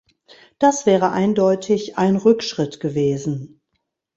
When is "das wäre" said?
0.57-1.11